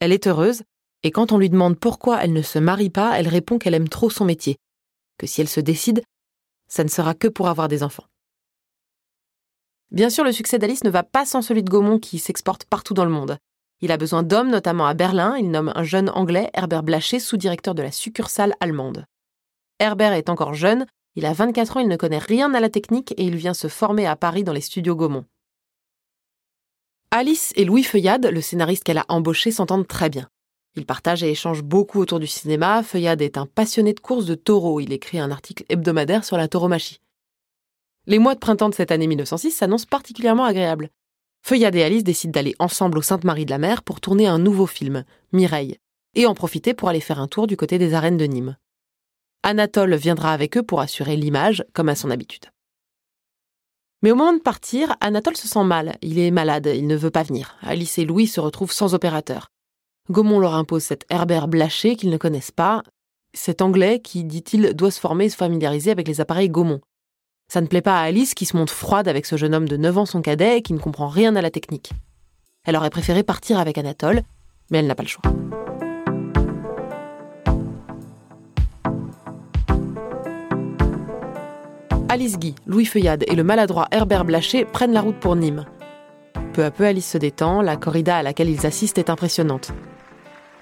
Elle 0.00 0.12
est 0.12 0.26
heureuse, 0.26 0.64
et 1.02 1.10
quand 1.10 1.32
on 1.32 1.38
lui 1.38 1.48
demande 1.48 1.78
pourquoi 1.78 2.22
elle 2.22 2.34
ne 2.34 2.42
se 2.42 2.58
marie 2.58 2.90
pas, 2.90 3.18
elle 3.18 3.28
répond 3.28 3.58
qu'elle 3.58 3.72
aime 3.72 3.88
trop 3.88 4.10
son 4.10 4.26
métier, 4.26 4.58
que 5.22 5.28
si 5.28 5.40
elle 5.40 5.48
se 5.48 5.60
décide, 5.60 6.02
ça 6.66 6.82
ne 6.82 6.88
sera 6.88 7.14
que 7.14 7.28
pour 7.28 7.46
avoir 7.46 7.68
des 7.68 7.84
enfants. 7.84 8.06
Bien 9.92 10.10
sûr, 10.10 10.24
le 10.24 10.32
succès 10.32 10.58
d'Alice 10.58 10.82
ne 10.82 10.90
va 10.90 11.04
pas 11.04 11.24
sans 11.24 11.42
celui 11.42 11.62
de 11.62 11.70
Gaumont 11.70 12.00
qui 12.00 12.18
s'exporte 12.18 12.64
partout 12.64 12.92
dans 12.92 13.04
le 13.04 13.12
monde. 13.12 13.38
Il 13.82 13.92
a 13.92 13.98
besoin 13.98 14.24
d'hommes, 14.24 14.50
notamment 14.50 14.84
à 14.84 14.94
Berlin. 14.94 15.36
Il 15.36 15.52
nomme 15.52 15.72
un 15.76 15.84
jeune 15.84 16.10
anglais, 16.10 16.50
Herbert 16.54 16.82
Blaché, 16.82 17.20
sous-directeur 17.20 17.76
de 17.76 17.82
la 17.82 17.92
succursale 17.92 18.54
allemande. 18.58 19.04
Herbert 19.78 20.12
est 20.14 20.28
encore 20.28 20.54
jeune, 20.54 20.86
il 21.14 21.24
a 21.24 21.32
24 21.32 21.76
ans, 21.76 21.80
il 21.80 21.88
ne 21.88 21.96
connaît 21.96 22.18
rien 22.18 22.52
à 22.52 22.58
la 22.58 22.68
technique 22.68 23.12
et 23.12 23.22
il 23.22 23.36
vient 23.36 23.54
se 23.54 23.68
former 23.68 24.08
à 24.08 24.16
Paris 24.16 24.42
dans 24.42 24.52
les 24.52 24.60
studios 24.60 24.96
Gaumont. 24.96 25.26
Alice 27.12 27.52
et 27.54 27.64
Louis 27.64 27.84
Feuillade, 27.84 28.26
le 28.26 28.40
scénariste 28.40 28.82
qu'elle 28.82 28.98
a 28.98 29.06
embauché, 29.08 29.52
s'entendent 29.52 29.86
très 29.86 30.10
bien. 30.10 30.28
Ils 30.74 30.86
partagent 30.86 31.22
et 31.22 31.30
échangent 31.30 31.62
beaucoup 31.62 32.00
autour 32.00 32.18
du 32.18 32.26
cinéma. 32.26 32.82
Feuillade 32.82 33.20
est 33.20 33.36
un 33.36 33.46
passionné 33.46 33.92
de 33.92 34.00
courses 34.00 34.26
de 34.26 34.34
taureaux. 34.34 34.80
Il 34.80 34.92
écrit 34.92 35.18
un 35.18 35.30
article 35.30 35.64
hebdomadaire 35.68 36.24
sur 36.24 36.36
la 36.36 36.48
tauromachie. 36.48 37.00
Les 38.06 38.18
mois 38.18 38.34
de 38.34 38.40
printemps 38.40 38.70
de 38.70 38.74
cette 38.74 38.90
année 38.90 39.06
1906 39.06 39.52
s'annoncent 39.52 39.86
particulièrement 39.88 40.44
agréables. 40.44 40.90
Feuillade 41.42 41.74
et 41.74 41.82
Alice 41.82 42.04
décident 42.04 42.32
d'aller 42.32 42.54
ensemble 42.58 42.98
au 42.98 43.02
Sainte-Marie 43.02 43.44
de 43.44 43.50
la 43.50 43.58
Mer 43.58 43.82
pour 43.82 44.00
tourner 44.00 44.26
un 44.26 44.38
nouveau 44.38 44.66
film, 44.66 45.04
Mireille, 45.32 45.78
et 46.14 46.26
en 46.26 46.34
profiter 46.34 46.72
pour 46.74 46.88
aller 46.88 47.00
faire 47.00 47.20
un 47.20 47.28
tour 47.28 47.46
du 47.46 47.56
côté 47.56 47.78
des 47.78 47.94
arènes 47.94 48.16
de 48.16 48.24
Nîmes. 48.24 48.56
Anatole 49.42 49.94
viendra 49.96 50.32
avec 50.32 50.56
eux 50.56 50.62
pour 50.62 50.80
assurer 50.80 51.16
l'image, 51.16 51.64
comme 51.74 51.88
à 51.88 51.96
son 51.96 52.10
habitude. 52.10 52.46
Mais 54.02 54.10
au 54.10 54.16
moment 54.16 54.32
de 54.32 54.40
partir, 54.40 54.96
Anatole 55.00 55.36
se 55.36 55.46
sent 55.46 55.64
mal, 55.64 55.96
il 56.02 56.18
est 56.18 56.32
malade, 56.32 56.70
il 56.74 56.88
ne 56.88 56.96
veut 56.96 57.10
pas 57.10 57.22
venir. 57.22 57.56
Alice 57.62 57.98
et 57.98 58.04
Louis 58.04 58.26
se 58.26 58.40
retrouvent 58.40 58.72
sans 58.72 58.94
opérateur. 58.94 59.51
Gaumont 60.10 60.40
leur 60.40 60.54
impose 60.54 60.82
cet 60.82 61.06
Herbert 61.10 61.48
Blaché 61.48 61.94
qu'ils 61.94 62.10
ne 62.10 62.16
connaissent 62.16 62.50
pas, 62.50 62.82
cet 63.34 63.62
Anglais 63.62 64.00
qui, 64.00 64.24
dit-il, 64.24 64.74
doit 64.74 64.90
se 64.90 65.00
former 65.00 65.26
et 65.26 65.28
se 65.28 65.36
familiariser 65.36 65.90
avec 65.90 66.08
les 66.08 66.20
appareils 66.20 66.50
Gaumont. 66.50 66.80
Ça 67.48 67.60
ne 67.60 67.66
plaît 67.66 67.82
pas 67.82 68.00
à 68.00 68.04
Alice 68.04 68.34
qui 68.34 68.44
se 68.44 68.56
montre 68.56 68.72
froide 68.72 69.08
avec 69.08 69.26
ce 69.26 69.36
jeune 69.36 69.54
homme 69.54 69.68
de 69.68 69.76
9 69.76 69.98
ans 69.98 70.06
son 70.06 70.20
cadet 70.20 70.58
et 70.58 70.62
qui 70.62 70.72
ne 70.72 70.78
comprend 70.78 71.08
rien 71.08 71.36
à 71.36 71.42
la 71.42 71.50
technique. 71.50 71.92
Elle 72.64 72.76
aurait 72.76 72.90
préféré 72.90 73.22
partir 73.22 73.58
avec 73.58 73.78
Anatole, 73.78 74.22
mais 74.70 74.78
elle 74.78 74.86
n'a 74.86 74.94
pas 74.94 75.02
le 75.02 75.08
choix. 75.08 75.22
Alice 82.08 82.38
Guy, 82.38 82.54
Louis 82.66 82.84
Feuillade 82.84 83.24
et 83.28 83.36
le 83.36 83.44
maladroit 83.44 83.88
Herbert 83.90 84.24
Blaché 84.24 84.64
prennent 84.64 84.92
la 84.92 85.00
route 85.00 85.18
pour 85.18 85.36
Nîmes. 85.36 85.64
Peu 86.52 86.64
à 86.64 86.70
peu, 86.70 86.84
Alice 86.84 87.08
se 87.08 87.18
détend, 87.18 87.62
la 87.62 87.76
corrida 87.76 88.16
à 88.16 88.22
laquelle 88.22 88.50
ils 88.50 88.66
assistent 88.66 88.98
est 88.98 89.08
impressionnante. 89.08 89.72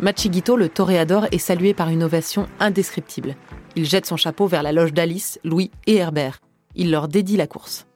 Machiguito, 0.00 0.56
le 0.56 0.70
toréador, 0.70 1.26
est 1.30 1.38
salué 1.38 1.74
par 1.74 1.90
une 1.90 2.02
ovation 2.02 2.48
indescriptible. 2.58 3.36
Il 3.76 3.84
jette 3.84 4.06
son 4.06 4.16
chapeau 4.16 4.46
vers 4.46 4.62
la 4.62 4.72
loge 4.72 4.94
d'Alice, 4.94 5.38
Louis 5.44 5.70
et 5.86 5.96
Herbert. 5.96 6.40
Il 6.74 6.90
leur 6.90 7.06
dédie 7.06 7.36
la 7.36 7.46
course. 7.46 7.86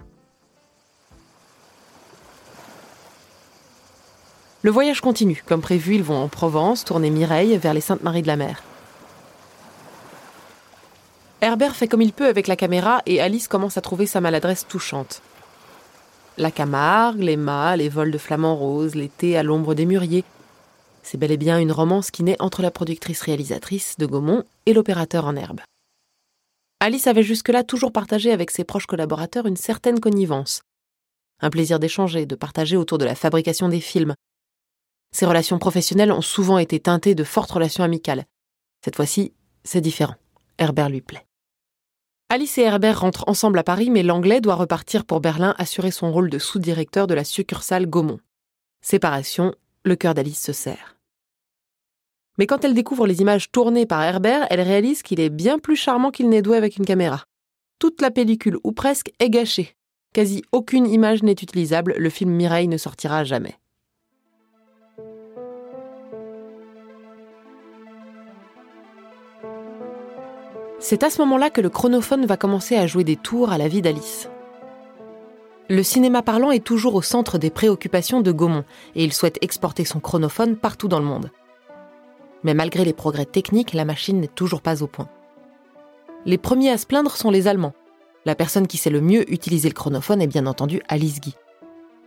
Le 4.61 4.70
voyage 4.70 5.00
continue. 5.00 5.42
Comme 5.46 5.62
prévu, 5.62 5.94
ils 5.94 6.02
vont 6.02 6.23
en 6.23 6.28
Provence, 6.28 6.84
tourner 6.84 7.08
Mireille 7.08 7.56
vers 7.56 7.73
les 7.73 7.80
Saintes-Maries 7.80 8.23
de 8.23 8.26
la 8.26 8.37
Mer. 8.37 8.62
Herbert 11.40 11.76
fait 11.76 11.88
comme 11.88 12.02
il 12.02 12.12
peut 12.12 12.28
avec 12.28 12.49
la 12.49 12.56
caméra 12.56 13.00
et 13.06 13.20
Alice 13.20 13.49
commence 13.49 13.78
à 13.78 13.82
trouver 13.82 14.06
sa 14.06 14.20
maladresse 14.20 14.66
touchante. 14.66 15.23
La 16.37 16.50
Camargue, 16.50 17.23
les 17.23 17.37
mâts, 17.37 17.76
les 17.76 17.88
vols 17.88 18.11
de 18.11 18.18
flamants 18.18 18.56
roses, 18.56 18.94
l'été 18.94 19.37
à 19.37 19.42
l'ombre 19.42 19.75
des 19.75 19.87
mûriers, 19.87 20.25
c'est 21.04 21.18
bel 21.18 21.30
et 21.30 21.37
bien 21.37 21.61
une 21.61 21.70
romance 21.70 22.11
qui 22.11 22.25
naît 22.25 22.40
entre 22.40 22.62
la 22.62 22.70
productrice-réalisatrice 22.70 23.96
de 23.99 24.06
Gaumont 24.06 24.42
et 24.66 24.73
l'opérateur 24.73 25.26
en 25.26 25.37
herbe. 25.37 25.61
Alice 26.80 27.06
avait 27.06 27.23
jusque-là 27.23 27.62
toujours 27.62 27.92
partagé 27.92 28.32
avec 28.32 28.50
ses 28.50 28.64
proches 28.64 28.87
collaborateurs 28.87 29.46
une 29.46 29.56
certaine 29.56 30.00
connivence, 30.00 30.62
un 31.40 31.50
plaisir 31.50 31.78
d'échanger, 31.78 32.26
de 32.26 32.34
partager 32.34 32.76
autour 32.76 32.99
de 32.99 33.04
la 33.04 33.14
fabrication 33.14 33.68
des 33.68 33.80
films. 33.80 34.14
Ses 35.12 35.26
relations 35.26 35.58
professionnelles 35.58 36.12
ont 36.12 36.23
souvent 36.23 36.58
été 36.58 36.80
teintées 36.80 37.14
de 37.14 37.25
fortes 37.25 37.52
relations 37.52 37.84
amicales. 37.84 38.25
Cette 38.84 38.96
fois-ci, 38.96 39.32
c'est 39.62 39.80
différent. 39.80 40.16
Herbert 40.58 40.88
lui 40.88 41.00
plaît. 41.00 41.26
Alice 42.30 42.58
et 42.58 42.62
Herbert 42.62 43.00
rentrent 43.00 43.28
ensemble 43.28 43.58
à 43.58 43.64
Paris, 43.64 43.90
mais 43.90 44.02
l'anglais 44.02 44.40
doit 44.40 44.54
repartir 44.54 45.04
pour 45.04 45.20
Berlin 45.20 45.54
assurer 45.58 45.90
son 45.90 46.11
rôle 46.11 46.30
de 46.30 46.38
sous-directeur 46.38 47.06
de 47.06 47.14
la 47.14 47.25
succursale 47.25 47.87
Gaumont. 47.87 48.20
Séparation, 48.82 49.54
le 49.84 49.96
cœur 49.96 50.14
d'Alice 50.14 50.42
se 50.42 50.52
serre. 50.52 50.93
Mais 52.38 52.46
quand 52.46 52.64
elle 52.64 52.74
découvre 52.74 53.06
les 53.06 53.20
images 53.20 53.50
tournées 53.52 53.86
par 53.86 54.02
Herbert, 54.02 54.46
elle 54.50 54.60
réalise 54.60 55.02
qu'il 55.02 55.20
est 55.20 55.30
bien 55.30 55.58
plus 55.58 55.76
charmant 55.76 56.10
qu'il 56.10 56.28
n'est 56.28 56.42
doué 56.42 56.56
avec 56.56 56.76
une 56.76 56.84
caméra. 56.84 57.24
Toute 57.78 58.00
la 58.00 58.10
pellicule, 58.10 58.58
ou 58.64 58.72
presque, 58.72 59.12
est 59.20 59.30
gâchée. 59.30 59.74
Quasi 60.12 60.42
aucune 60.52 60.86
image 60.86 61.22
n'est 61.22 61.32
utilisable, 61.32 61.94
le 61.96 62.10
film 62.10 62.30
Mireille 62.30 62.68
ne 62.68 62.76
sortira 62.76 63.24
jamais. 63.24 63.54
C'est 70.80 71.02
à 71.02 71.10
ce 71.10 71.20
moment-là 71.22 71.50
que 71.50 71.60
le 71.60 71.70
chronophone 71.70 72.26
va 72.26 72.36
commencer 72.36 72.76
à 72.76 72.86
jouer 72.86 73.04
des 73.04 73.16
tours 73.16 73.50
à 73.50 73.58
la 73.58 73.68
vie 73.68 73.80
d'Alice. 73.80 74.28
Le 75.70 75.82
cinéma 75.82 76.20
parlant 76.20 76.50
est 76.50 76.64
toujours 76.64 76.94
au 76.94 77.00
centre 77.00 77.38
des 77.38 77.48
préoccupations 77.48 78.20
de 78.20 78.32
Gaumont, 78.32 78.64
et 78.94 79.02
il 79.02 79.12
souhaite 79.12 79.38
exporter 79.40 79.84
son 79.84 79.98
chronophone 80.00 80.56
partout 80.56 80.88
dans 80.88 80.98
le 80.98 81.06
monde 81.06 81.30
mais 82.44 82.54
malgré 82.54 82.84
les 82.84 82.92
progrès 82.92 83.24
techniques, 83.24 83.72
la 83.72 83.84
machine 83.84 84.20
n'est 84.20 84.28
toujours 84.28 84.60
pas 84.60 84.82
au 84.82 84.86
point. 84.86 85.08
Les 86.26 86.38
premiers 86.38 86.70
à 86.70 86.78
se 86.78 86.86
plaindre 86.86 87.16
sont 87.16 87.30
les 87.30 87.48
Allemands. 87.48 87.74
La 88.24 88.34
personne 88.34 88.66
qui 88.66 88.76
sait 88.76 88.90
le 88.90 89.00
mieux 89.00 89.30
utiliser 89.32 89.68
le 89.68 89.74
chronophone 89.74 90.22
est 90.22 90.26
bien 90.26 90.46
entendu 90.46 90.80
Alice 90.88 91.20
Guy. 91.20 91.34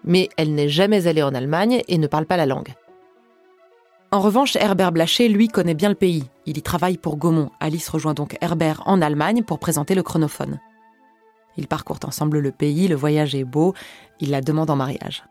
Mais 0.03 0.29
elle 0.37 0.53
n'est 0.55 0.69
jamais 0.69 1.07
allée 1.07 1.21
en 1.21 1.35
Allemagne 1.35 1.81
et 1.87 1.97
ne 1.97 2.07
parle 2.07 2.25
pas 2.25 2.37
la 2.37 2.45
langue. 2.45 2.73
En 4.11 4.21
revanche, 4.21 4.55
Herbert 4.55 4.93
Blaché, 4.93 5.27
lui, 5.27 5.49
connaît 5.49 5.73
bien 5.73 5.89
le 5.89 5.95
pays. 5.95 6.23
Il 6.45 6.57
y 6.57 6.61
travaille 6.61 6.97
pour 6.97 7.17
Gaumont. 7.17 7.51
Alice 7.59 7.89
rejoint 7.89 8.13
donc 8.13 8.37
Herbert 8.41 8.81
en 8.85 9.01
Allemagne 9.01 9.43
pour 9.43 9.59
présenter 9.59 9.95
le 9.95 10.03
chronophone. 10.03 10.59
Ils 11.57 11.67
parcourent 11.67 11.99
ensemble 12.05 12.39
le 12.39 12.51
pays, 12.51 12.87
le 12.87 12.95
voyage 12.95 13.35
est 13.35 13.43
beau, 13.43 13.73
il 14.19 14.29
la 14.29 14.41
demande 14.41 14.69
en 14.69 14.75
mariage. 14.75 15.23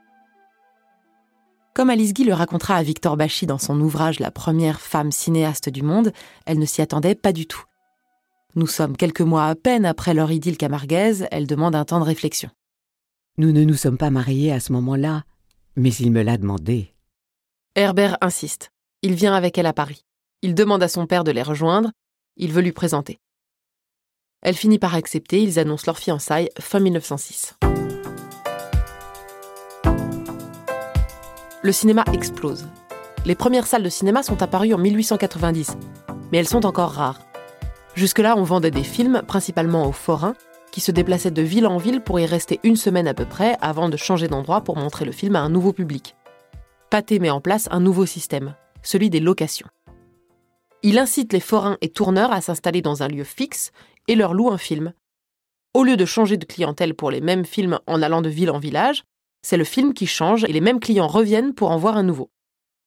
Comme 1.76 1.90
Alice 1.90 2.14
Guy 2.14 2.25
le 2.25 2.33
racontera 2.33 2.76
à 2.76 2.83
Victor 2.83 3.18
Bachy 3.18 3.45
dans 3.45 3.59
son 3.59 3.78
ouvrage 3.83 4.18
La 4.18 4.30
première 4.30 4.80
femme 4.80 5.12
cinéaste 5.12 5.68
du 5.68 5.83
monde, 5.83 6.11
elle 6.47 6.59
ne 6.59 6.64
s'y 6.64 6.80
attendait 6.80 7.14
pas 7.14 7.35
du 7.35 7.47
tout. 7.47 7.62
Nous 8.54 8.66
sommes 8.66 8.97
quelques 8.97 9.21
mois 9.21 9.45
à 9.45 9.54
peine 9.54 9.85
après 9.85 10.14
leur 10.14 10.33
idylle 10.33 10.56
camarguaise, 10.56 11.26
elle 11.30 11.47
demande 11.47 11.75
un 11.75 11.85
temps 11.85 12.00
de 12.00 12.06
réflexion. 12.06 12.49
Nous 13.37 13.52
ne 13.52 13.62
nous 13.62 13.75
sommes 13.75 13.99
pas 13.99 14.09
mariés 14.09 14.52
à 14.52 14.61
ce 14.61 14.73
moment-là, 14.73 15.25
mais 15.76 15.92
il 15.97 16.12
me 16.12 16.23
l'a 16.23 16.38
demandé. 16.38 16.95
Herbert 17.75 18.16
insiste. 18.23 18.71
Il 19.02 19.12
vient 19.12 19.35
avec 19.35 19.59
elle 19.59 19.66
à 19.66 19.75
Paris. 19.75 20.00
Il 20.40 20.54
demande 20.54 20.83
à 20.83 20.88
son 20.88 21.06
père 21.06 21.25
de 21.25 21.30
les 21.30 21.42
rejoindre. 21.42 21.92
Il 22.38 22.52
veut 22.52 22.62
lui 22.62 22.73
présenter. 22.73 23.18
Elle 24.40 24.56
finit 24.56 24.78
par 24.78 24.95
accepter, 24.95 25.42
ils 25.42 25.59
annoncent 25.59 25.85
leur 25.85 25.99
fiançailles 25.99 26.49
fin 26.59 26.80
1906. 26.80 27.59
Le 31.66 31.73
cinéma 31.73 32.04
explose. 32.12 32.68
Les 33.25 33.35
premières 33.35 33.66
salles 33.66 33.82
de 33.82 33.88
cinéma 33.88 34.23
sont 34.23 34.40
apparues 34.40 34.73
en 34.73 34.78
1890, 34.78 35.76
mais 36.30 36.38
elles 36.38 36.46
sont 36.46 36.64
encore 36.64 36.92
rares. 36.92 37.20
Jusque-là, 37.96 38.37
on 38.37 38.44
vendait 38.44 38.70
des 38.70 38.85
films, 38.85 39.23
principalement 39.26 39.88
aux 39.88 39.92
forains, 39.92 40.37
qui 40.70 40.80
se 40.80 40.92
déplaçaient 40.92 41.32
de 41.32 41.42
ville 41.42 41.66
en 41.66 41.78
ville 41.78 42.00
pour 42.00 42.20
y 42.20 42.26
rester 42.26 42.61
une 42.62 42.76
semaine 42.76 43.08
à 43.08 43.14
peu 43.14 43.25
près 43.25 43.56
avant 43.61 43.88
de 43.88 43.96
changer 43.96 44.28
d'endroit 44.28 44.61
pour 44.61 44.76
montrer 44.76 45.04
le 45.04 45.11
film 45.11 45.35
à 45.35 45.40
un 45.40 45.49
nouveau 45.49 45.73
public. 45.73 46.14
Pathé 46.88 47.18
met 47.18 47.30
en 47.30 47.40
place 47.40 47.66
un 47.73 47.80
nouveau 47.80 48.06
système, 48.06 48.54
celui 48.85 49.11
des 49.11 49.18
locations. 49.18 49.68
Il 50.85 50.99
incite 50.99 51.32
les 51.32 51.40
forains 51.40 51.78
et 51.80 51.88
tourneurs 51.88 52.30
à 52.30 52.42
s'installer 52.42 52.80
dans 52.80 53.02
un 53.02 53.08
lieu 53.08 53.25
fixe 53.25 53.73
et 54.06 54.14
leur 54.14 54.35
loue 54.35 54.52
un 54.52 54.58
film. 54.58 54.92
Au 55.75 55.82
lieu 55.82 55.96
de 55.96 56.04
changer 56.04 56.37
de 56.37 56.44
clientèle 56.44 56.94
pour 56.94 57.11
les 57.11 57.20
mêmes 57.20 57.44
films 57.44 57.80
en 57.88 58.02
allant 58.02 58.23
de 58.23 58.28
ville 58.28 58.50
en 58.50 58.61
village, 58.61 59.02
c'est 59.48 59.56
le 59.56 59.62
film 59.62 59.94
qui 59.94 60.08
change 60.08 60.42
et 60.42 60.52
les 60.52 60.60
mêmes 60.60 60.80
clients 60.80 61.06
reviennent 61.06 61.54
pour 61.54 61.70
en 61.70 61.76
voir 61.76 61.96
un 61.96 62.02
nouveau. 62.02 62.32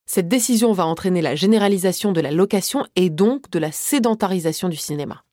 Cette 0.05 0.27
décision 0.27 0.73
va 0.73 0.85
entraîner 0.85 1.21
la 1.21 1.33
généralisation 1.33 2.11
de 2.11 2.19
la 2.19 2.31
location 2.31 2.85
et 2.97 3.09
donc 3.09 3.49
de 3.49 3.59
la 3.59 3.71
sédentarisation 3.71 4.67
du 4.67 4.75
cinéma. 4.75 5.23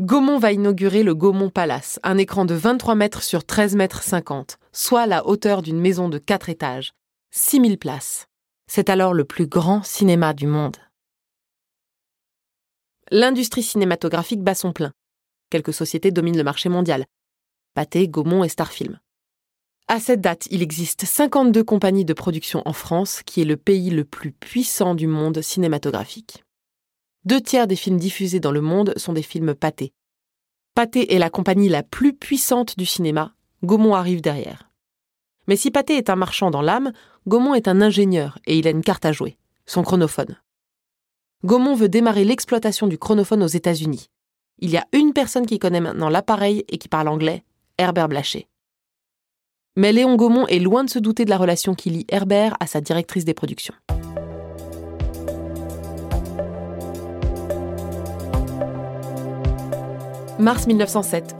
Gaumont 0.00 0.40
va 0.40 0.50
inaugurer 0.50 1.04
le 1.04 1.14
Gaumont 1.14 1.50
Palace, 1.50 2.00
un 2.02 2.18
écran 2.18 2.44
de 2.44 2.54
23 2.54 2.96
mètres 2.96 3.22
sur 3.22 3.44
13 3.44 3.76
mètres 3.76 4.02
50, 4.02 4.58
soit 4.72 5.06
la 5.06 5.28
hauteur 5.28 5.62
d'une 5.62 5.78
maison 5.78 6.08
de 6.08 6.18
4 6.18 6.48
étages. 6.48 6.92
6000 7.30 7.78
places. 7.78 8.26
C'est 8.66 8.90
alors 8.90 9.14
le 9.14 9.24
plus 9.24 9.46
grand 9.46 9.84
cinéma 9.84 10.34
du 10.34 10.48
monde. 10.48 10.78
L'industrie 13.12 13.62
cinématographique 13.62 14.42
bat 14.42 14.56
son 14.56 14.72
plein. 14.72 14.90
Quelques 15.50 15.72
sociétés 15.72 16.10
dominent 16.10 16.36
le 16.36 16.42
marché 16.42 16.68
mondial. 16.68 17.04
Pathé, 17.74 18.08
Gaumont 18.08 18.42
et 18.42 18.48
Starfilm. 18.48 18.98
À 19.88 20.00
cette 20.00 20.20
date, 20.20 20.46
il 20.50 20.62
existe 20.62 21.04
52 21.04 21.64
compagnies 21.64 22.04
de 22.04 22.14
production 22.14 22.62
en 22.64 22.72
France, 22.72 23.22
qui 23.24 23.42
est 23.42 23.46
le 23.46 23.56
pays 23.56 23.90
le 23.90 24.04
plus 24.04 24.32
puissant 24.32 24.94
du 24.94 25.06
monde 25.06 25.42
cinématographique. 25.42 26.44
Deux 27.24 27.40
tiers 27.40 27.66
des 27.66 27.76
films 27.76 27.98
diffusés 27.98 28.40
dans 28.40 28.52
le 28.52 28.60
monde 28.60 28.94
sont 28.96 29.12
des 29.12 29.22
films 29.22 29.54
Pathé. 29.54 29.92
Pathé 30.74 31.14
est 31.14 31.18
la 31.18 31.30
compagnie 31.30 31.68
la 31.68 31.82
plus 31.82 32.14
puissante 32.14 32.78
du 32.78 32.86
cinéma, 32.86 33.34
Gaumont 33.62 33.94
arrive 33.94 34.22
derrière. 34.22 34.70
Mais 35.46 35.56
si 35.56 35.70
Pathé 35.70 35.96
est 35.96 36.10
un 36.10 36.16
marchand 36.16 36.50
dans 36.50 36.62
l'âme, 36.62 36.92
Gaumont 37.26 37.54
est 37.54 37.68
un 37.68 37.80
ingénieur 37.80 38.38
et 38.46 38.58
il 38.58 38.66
a 38.66 38.70
une 38.70 38.82
carte 38.82 39.04
à 39.04 39.12
jouer, 39.12 39.36
son 39.66 39.82
chronophone. 39.82 40.36
Gaumont 41.44 41.74
veut 41.74 41.88
démarrer 41.88 42.24
l'exploitation 42.24 42.86
du 42.86 42.98
chronophone 42.98 43.42
aux 43.42 43.48
États-Unis. 43.48 44.06
Il 44.58 44.70
y 44.70 44.76
a 44.76 44.86
une 44.92 45.12
personne 45.12 45.46
qui 45.46 45.58
connaît 45.58 45.80
maintenant 45.80 46.08
l'appareil 46.08 46.64
et 46.68 46.78
qui 46.78 46.88
parle 46.88 47.08
anglais, 47.08 47.44
Herbert 47.78 48.08
Blaché. 48.08 48.48
Mais 49.74 49.90
Léon 49.90 50.16
Gaumont 50.16 50.46
est 50.48 50.58
loin 50.58 50.84
de 50.84 50.90
se 50.90 50.98
douter 50.98 51.24
de 51.24 51.30
la 51.30 51.38
relation 51.38 51.74
qui 51.74 51.88
lie 51.88 52.04
Herbert 52.10 52.58
à 52.60 52.66
sa 52.66 52.82
directrice 52.82 53.24
des 53.24 53.32
productions. 53.32 53.72
Mars 60.38 60.66
1907. 60.66 61.34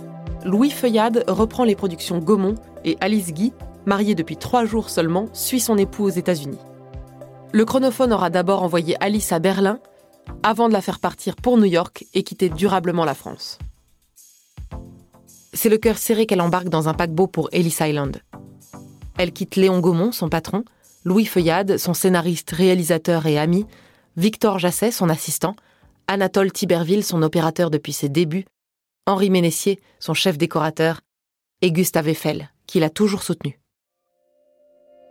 Louis 0.47 0.71
Feuillade 0.71 1.25
reprend 1.29 1.65
les 1.65 1.77
productions 1.77 2.21
Gaumont 2.21 2.55
et 2.87 2.97
Alice 3.03 3.35
Guy, 3.35 3.53
mariée 3.85 4.15
depuis 4.15 4.39
trois 4.39 4.65
jours 4.65 4.89
seulement, 4.89 5.27
suit 5.35 5.61
son 5.61 5.77
époux 5.77 6.05
aux 6.05 6.09
États-Unis. 6.09 6.59
Le 7.53 7.67
chronophone 7.67 8.15
aura 8.15 8.31
d'abord 8.31 8.63
envoyé 8.63 8.97
Alice 9.01 9.31
à 9.33 9.41
Berlin, 9.41 9.79
avant 10.43 10.69
de 10.69 10.73
la 10.73 10.81
faire 10.81 11.01
partir 11.01 11.37
pour 11.37 11.59
New 11.59 11.67
York 11.67 12.07
et 12.15 12.23
quitter 12.23 12.49
durablement 12.49 13.05
la 13.05 13.15
France. 13.15 13.59
C'est 15.55 15.69
le 15.69 15.77
cœur 15.77 15.99
serré 15.99 16.27
qu'elle 16.27 16.41
embarque 16.41 16.71
dans 16.71 16.89
un 16.89 16.95
paquebot 16.95 17.27
pour 17.27 17.49
Ellis 17.53 17.77
Island. 17.81 18.23
Elle 19.19 19.33
quitte 19.33 19.57
Léon 19.57 19.81
Gaumont, 19.81 20.11
son 20.11 20.31
patron, 20.31 20.65
Louis 21.05 21.27
Feuillade, 21.27 21.77
son 21.77 21.93
scénariste, 21.93 22.51
réalisateur 22.53 23.27
et 23.27 23.39
ami, 23.39 23.67
Victor 24.17 24.59
Jasset, 24.59 24.91
son 24.91 25.11
assistant, 25.11 25.55
Anatole 26.09 26.53
Tiberville, 26.53 27.05
son 27.05 27.23
opérateur 27.23 27.71
depuis 27.71 27.93
ses 27.93 28.09
débuts, 28.09 28.47
Henri 29.07 29.29
Ménessier, 29.31 29.79
son 30.01 30.15
chef 30.15 30.39
décorateur, 30.39 31.01
et 31.61 31.71
Gustave 31.71 32.09
Eiffel, 32.09 32.51
qui 32.67 32.81
l'a 32.81 32.91
toujours 32.91 33.23
soutenu. 33.23 33.61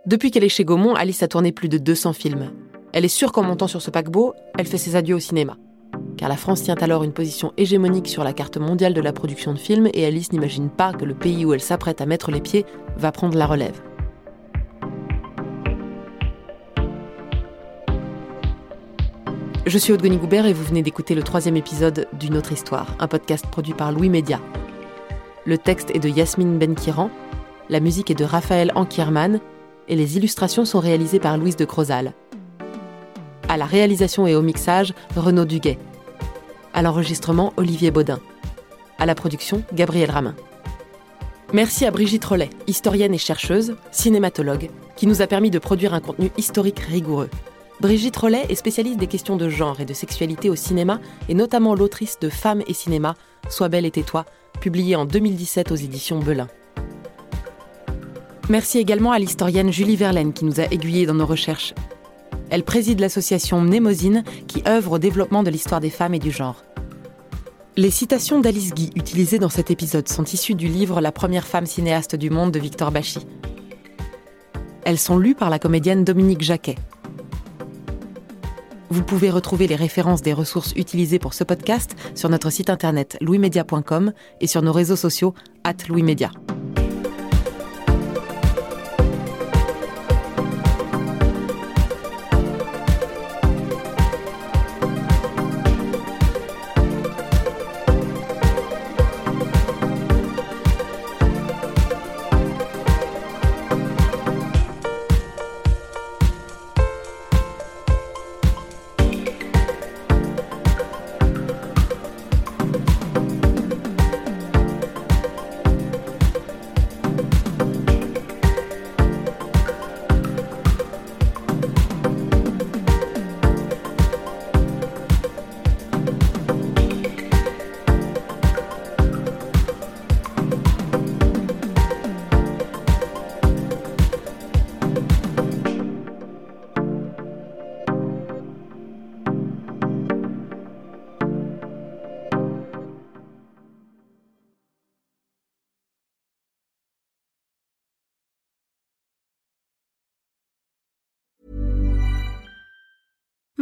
Depuis 0.06 0.32
qu'elle 0.32 0.44
est 0.44 0.48
chez 0.48 0.64
Gaumont, 0.64 0.94
Alice 0.94 1.22
a 1.22 1.28
tourné 1.28 1.52
plus 1.52 1.68
de 1.68 1.78
200 1.78 2.14
films. 2.14 2.50
Elle 2.92 3.04
est 3.04 3.08
sûre 3.08 3.30
qu'en 3.30 3.44
montant 3.44 3.68
sur 3.68 3.80
ce 3.80 3.90
paquebot, 3.90 4.34
elle 4.58 4.66
fait 4.66 4.78
ses 4.78 4.96
adieux 4.96 5.14
au 5.14 5.20
cinéma. 5.20 5.56
Car 6.16 6.28
la 6.28 6.36
France 6.36 6.62
tient 6.62 6.76
alors 6.76 7.04
une 7.04 7.12
position 7.12 7.52
hégémonique 7.56 8.08
sur 8.08 8.24
la 8.24 8.32
carte 8.32 8.56
mondiale 8.56 8.94
de 8.94 9.00
la 9.00 9.12
production 9.12 9.52
de 9.52 9.58
films 9.58 9.88
et 9.92 10.04
Alice 10.04 10.32
n'imagine 10.32 10.70
pas 10.70 10.92
que 10.92 11.04
le 11.04 11.14
pays 11.14 11.44
où 11.44 11.54
elle 11.54 11.60
s'apprête 11.60 12.00
à 12.00 12.06
mettre 12.06 12.30
les 12.30 12.40
pieds 12.40 12.66
va 12.96 13.12
prendre 13.12 13.36
la 13.36 13.46
relève. 13.46 13.82
Je 19.64 19.78
suis 19.78 19.92
Aude 19.92 20.04
Goubert 20.04 20.46
et 20.46 20.52
vous 20.52 20.64
venez 20.64 20.82
d'écouter 20.82 21.14
le 21.14 21.22
troisième 21.22 21.56
épisode 21.56 22.08
d'une 22.18 22.36
autre 22.36 22.52
histoire, 22.52 22.96
un 22.98 23.06
podcast 23.06 23.46
produit 23.46 23.74
par 23.74 23.92
Louis 23.92 24.08
Média. 24.08 24.40
Le 25.46 25.56
texte 25.56 25.90
est 25.94 26.00
de 26.00 26.08
Yasmine 26.08 26.58
Benkiran, 26.58 27.10
la 27.68 27.80
musique 27.80 28.10
est 28.10 28.18
de 28.18 28.24
Raphaël 28.24 28.72
Ankierman 28.74 29.40
et 29.88 29.96
les 29.96 30.16
illustrations 30.16 30.64
sont 30.64 30.80
réalisées 30.80 31.20
par 31.20 31.38
Louise 31.38 31.56
de 31.56 31.64
Crozal. 31.64 32.12
À 33.48 33.56
la 33.56 33.64
réalisation 33.64 34.26
et 34.26 34.34
au 34.34 34.42
mixage, 34.42 34.94
Renaud 35.16 35.44
Duguet. 35.44 35.78
À 36.74 36.82
l'enregistrement, 36.82 37.52
Olivier 37.56 37.90
Baudin. 37.90 38.18
À 38.98 39.06
la 39.06 39.14
production, 39.14 39.62
Gabriel 39.74 40.10
Ramin. 40.10 40.34
Merci 41.52 41.84
à 41.84 41.90
Brigitte 41.90 42.24
Rollet, 42.24 42.48
historienne 42.66 43.12
et 43.12 43.18
chercheuse, 43.18 43.76
cinématologue, 43.90 44.70
qui 44.96 45.06
nous 45.06 45.20
a 45.20 45.26
permis 45.26 45.50
de 45.50 45.58
produire 45.58 45.92
un 45.92 46.00
contenu 46.00 46.30
historique 46.38 46.78
rigoureux. 46.78 47.28
Brigitte 47.80 48.16
Rollet 48.16 48.46
est 48.48 48.54
spécialiste 48.54 48.98
des 48.98 49.06
questions 49.06 49.36
de 49.36 49.50
genre 49.50 49.80
et 49.80 49.84
de 49.84 49.92
sexualité 49.92 50.48
au 50.48 50.56
cinéma 50.56 50.98
et 51.28 51.34
notamment 51.34 51.74
l'autrice 51.74 52.18
de 52.20 52.30
Femmes 52.30 52.62
et 52.66 52.74
cinéma, 52.74 53.16
Sois 53.50 53.68
belle 53.68 53.84
et 53.84 53.90
tais-toi, 53.90 54.24
publiée 54.60 54.96
en 54.96 55.04
2017 55.04 55.72
aux 55.72 55.76
éditions 55.76 56.20
Belin. 56.20 56.48
Merci 58.48 58.78
également 58.78 59.12
à 59.12 59.18
l'historienne 59.18 59.72
Julie 59.72 59.96
Verlaine 59.96 60.32
qui 60.32 60.44
nous 60.44 60.60
a 60.60 60.64
aiguillés 60.64 61.06
dans 61.06 61.14
nos 61.14 61.26
recherches. 61.26 61.74
Elle 62.52 62.64
préside 62.64 63.00
l'association 63.00 63.62
Mnémosine 63.62 64.24
qui 64.46 64.62
œuvre 64.68 64.92
au 64.92 64.98
développement 64.98 65.42
de 65.42 65.48
l'histoire 65.48 65.80
des 65.80 65.88
femmes 65.88 66.12
et 66.12 66.18
du 66.18 66.30
genre. 66.30 66.62
Les 67.78 67.90
citations 67.90 68.40
d'Alice 68.40 68.74
Guy 68.74 68.90
utilisées 68.94 69.38
dans 69.38 69.48
cet 69.48 69.70
épisode 69.70 70.06
sont 70.06 70.24
issues 70.24 70.54
du 70.54 70.68
livre 70.68 71.00
La 71.00 71.12
première 71.12 71.46
femme 71.46 71.64
cinéaste 71.64 72.14
du 72.14 72.28
monde 72.28 72.50
de 72.50 72.58
Victor 72.58 72.90
Bachy. 72.90 73.26
Elles 74.84 74.98
sont 74.98 75.16
lues 75.16 75.34
par 75.34 75.48
la 75.48 75.58
comédienne 75.58 76.04
Dominique 76.04 76.42
Jacquet. 76.42 76.74
Vous 78.90 79.02
pouvez 79.02 79.30
retrouver 79.30 79.66
les 79.66 79.74
références 79.76 80.20
des 80.20 80.34
ressources 80.34 80.74
utilisées 80.76 81.18
pour 81.18 81.32
ce 81.32 81.44
podcast 81.44 81.96
sur 82.14 82.28
notre 82.28 82.50
site 82.50 82.68
internet 82.68 83.16
louismedia.com 83.22 84.12
et 84.42 84.46
sur 84.46 84.60
nos 84.60 84.74
réseaux 84.74 84.96
sociaux 84.96 85.32
at 85.64 85.88
louismedia. 85.88 86.30